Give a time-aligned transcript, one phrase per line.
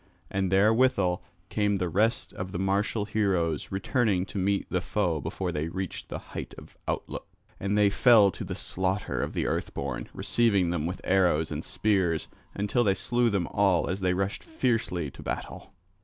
[0.31, 5.51] And therewithal came the rest of the martial heroes returning to meet the foe before
[5.51, 7.27] they reached the height of outlook,
[7.59, 12.27] and they fell to the slaughter of the Earthborn, receiving them with arrows and spears
[12.55, 15.71] until they slew them all as they rushed fiercely to battle.